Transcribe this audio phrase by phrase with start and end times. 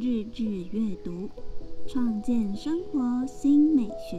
[0.00, 1.28] 日志阅读，
[1.86, 4.18] 创建生活新美学。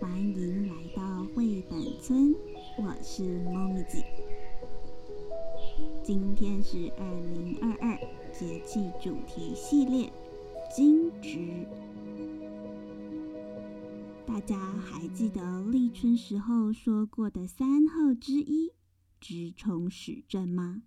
[0.00, 2.34] 欢迎来到绘本村，
[2.78, 4.02] 我是猫咪子。
[6.02, 7.96] 今天是二零二二
[8.32, 10.12] 节气主题系列
[10.74, 11.64] 惊蛰。
[14.26, 18.72] 大家还记得立春时候说过的三候之一——
[19.22, 20.82] 蛰虫始振吗？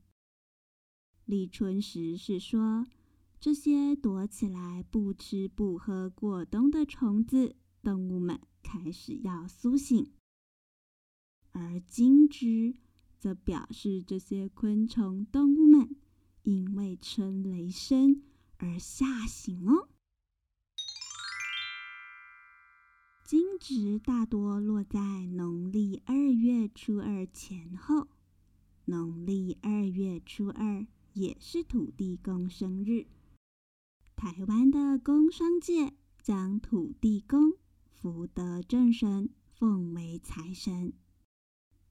[1.24, 2.86] 立春时是说，
[3.40, 10.12] 这些躲起来不吃不喝过冬的虫子、动物们开始要苏醒；
[11.52, 12.76] 而惊蛰
[13.20, 15.96] 则表示这些昆虫、动物们
[16.42, 18.24] 因为春雷声
[18.58, 19.90] 而吓醒哦。
[23.24, 28.08] 惊蛰大多落在农历二月初二前后，
[28.86, 33.06] 农历二月初二也是土地公生日。
[34.26, 37.54] 台湾的工商界将土地公、
[37.92, 40.94] 福德正神奉为财神。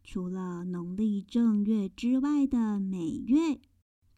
[0.03, 3.61] 除了农历正月之外的每月，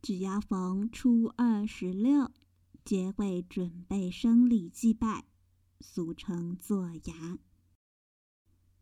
[0.01, 2.33] 只要逢初二、十六，
[2.87, 5.27] 皆会准备生礼祭拜。
[5.81, 7.39] 俗称做牙，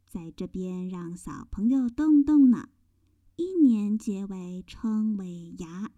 [0.08, 2.68] 在这边让小朋友动动脑。
[3.34, 5.90] 一年结尾称为牙，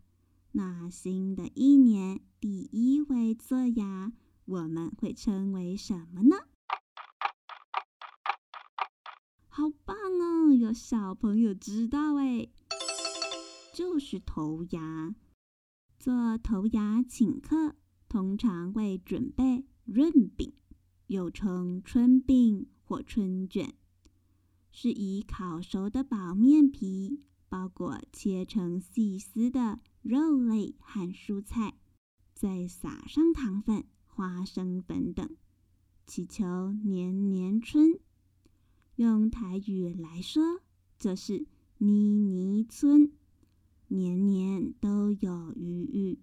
[0.57, 4.11] 那新的一年第一回做牙，
[4.47, 6.37] 我们会称为什么呢？
[9.49, 10.55] 好棒哦！
[10.55, 12.49] 有小朋友知道哎，
[13.75, 15.15] 就是头牙。
[15.99, 17.75] 做头牙请客，
[18.09, 20.55] 通常会准备润饼。
[21.09, 23.75] 又称春饼或春卷，
[24.71, 31.75] 是以烤熟的薄面皮包裹切成细丝的肉类和蔬菜，
[32.35, 35.37] 再撒上糖粉、花生粉等，
[36.07, 37.99] 祈求年年春。
[38.97, 40.61] 用台语来说，
[40.99, 41.47] 就是
[41.79, 43.13] “年年春”，
[43.89, 46.19] 年年都有余裕。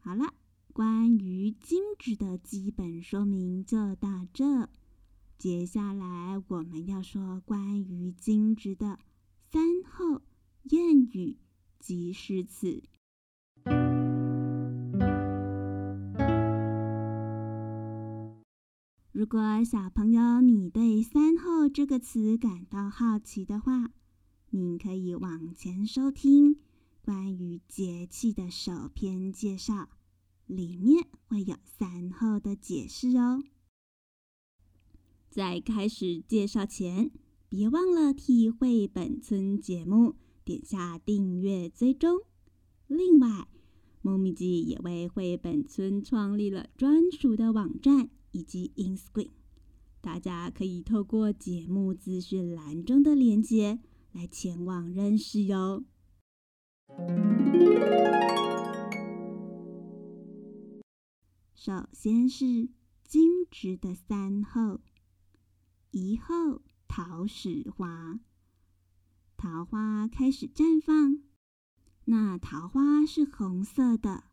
[0.00, 0.34] 好了。
[0.72, 4.70] 关于金蛰的基本说明就到这。
[5.36, 8.98] 接下来我们要说关于金蛰的
[9.50, 10.22] 三后
[10.64, 11.36] 谚语
[11.80, 12.82] 及诗词。
[19.10, 23.90] 如果小朋友你对“三候”这个词感到好奇的话，
[24.50, 26.60] 您可以往前收听
[27.02, 29.88] 关于节气的首篇介绍。
[30.46, 33.44] 里面会有三候的解释哦。
[35.28, 37.12] 在开始介绍前，
[37.48, 42.20] 别忘了替绘本村节目点下订阅追踪。
[42.86, 43.48] 另外，
[44.02, 49.30] 猫咪记也为绘本村创立了专属的网站以及 Inscreen，
[50.00, 53.78] 大家可以透过节目资讯栏中的链接
[54.12, 55.84] 来前往认识哟。
[61.54, 62.70] 首先是
[63.04, 64.80] 惊蛰的三候，
[65.90, 68.18] 一候桃始华，
[69.42, 71.22] 桃花开始绽放。
[72.04, 74.24] 那桃花是红色的，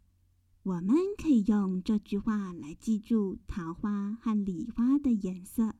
[0.63, 5.75] 我们可以用这句话来记住桃花和李花的颜色：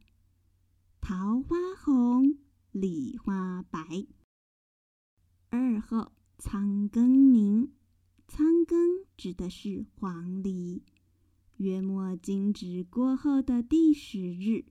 [1.02, 2.38] 桃花红，
[2.72, 4.08] 李花白。
[5.50, 7.74] 二候仓庚明，
[8.30, 10.84] 仓庚指的是黄鹂。
[11.58, 14.64] 月末惊蛰过后的第十日，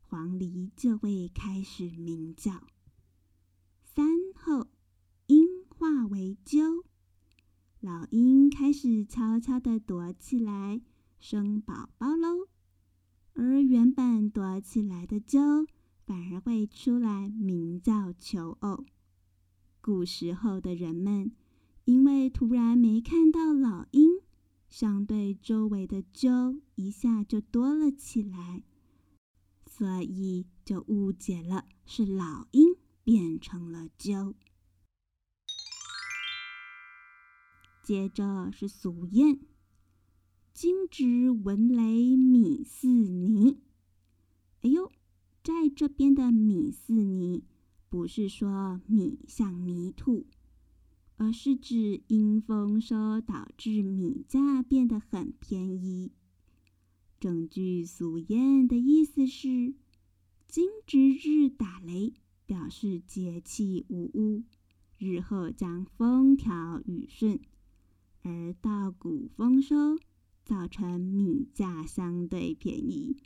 [0.00, 2.66] 黄鹂就会开始鸣叫。
[3.92, 4.06] 三
[4.36, 4.68] 候
[6.10, 6.84] 为鸠，
[7.80, 10.80] 老鹰开始悄悄地躲起来
[11.18, 12.48] 生宝宝喽。
[13.34, 15.66] 而原本躲起来的鸠，
[16.04, 18.84] 反而会出来鸣叫求偶。
[19.80, 21.32] 古时候的人们，
[21.84, 24.20] 因为突然没看到老鹰。
[24.68, 28.62] 相对周围的鸠一下就多了起来，
[29.66, 34.36] 所以就误解了是老鹰变成了鸠。
[37.90, 39.40] 接着是俗谚
[40.54, 43.58] ：“惊蛰闻雷米似泥。”
[44.62, 44.92] 哎呦，
[45.42, 47.42] 在这边的“米似泥”
[47.90, 50.28] 不是说米像泥土。
[51.16, 56.12] 而是指因丰收导致米价变得很便宜。
[57.18, 59.74] 整句俗谚的意思是：
[60.46, 62.14] 金值日打雷，
[62.46, 64.44] 表示节气无误，
[64.96, 67.40] 日后将风调雨顺；
[68.22, 69.98] 而稻谷丰收，
[70.44, 73.16] 造成米价相对便宜。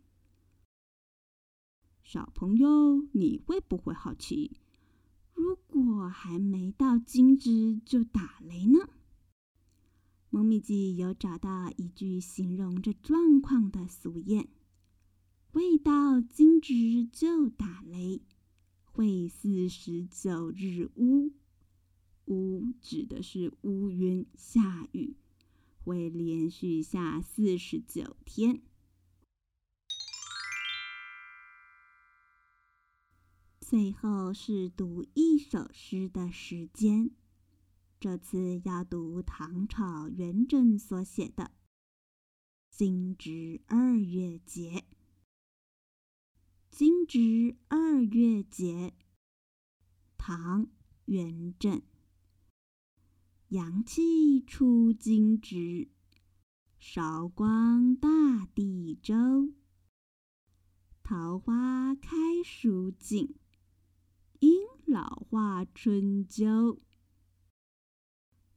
[2.02, 4.52] 小朋友，你会不会好奇，
[5.32, 8.88] 如果还没到惊蛰就打雷呢？
[10.30, 14.48] 蒙米记有找到一句形容这状况的俗谚
[15.52, 18.22] ：“未到惊蛰就打雷，
[18.84, 21.32] 会四十九日乌。”
[22.26, 25.16] 乌指的是乌云下雨，
[25.84, 28.62] 会连续下四十九天。
[33.60, 37.10] 最后是读一首诗的时间，
[37.98, 41.44] 这次要读唐朝元稹所写的
[42.70, 44.70] 《惊蛰二月节》。
[46.70, 48.94] 惊蛰二月节，
[50.16, 50.66] 唐·
[51.06, 51.82] 元稹。
[53.48, 55.88] 阳气出金枝，
[56.78, 59.52] 韶光大地周。
[61.02, 63.36] 桃花开蜀锦，
[64.40, 64.50] 应
[64.86, 66.80] 老化春秋。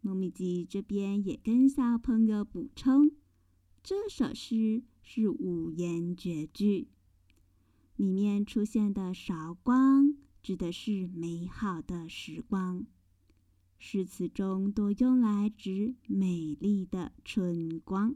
[0.04, 3.12] 糯米鸡这边也跟小朋友补充，
[3.84, 6.88] 这首诗是五言绝句，
[7.98, 12.88] 里面出现的韶光指的是美好的时光。
[13.80, 18.16] 诗词中多用来指美丽的春光，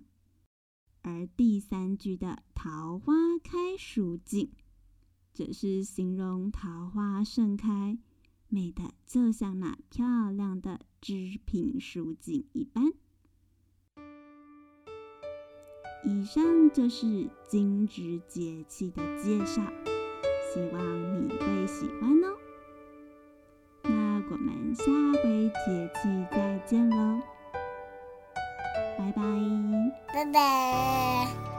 [1.02, 3.14] 而第三句的“桃花
[3.44, 4.52] 开蜀锦”，
[5.34, 7.98] 则是形容桃花盛开，
[8.50, 12.92] 美的就像那漂亮的织品蜀锦一般。
[16.04, 19.62] 以上就是惊蛰节气的介绍，
[20.52, 22.21] 希望你会喜欢。
[24.76, 24.84] 下
[25.22, 27.20] 回节气再见喽，
[28.98, 29.22] 拜拜，
[30.14, 31.51] 拜拜。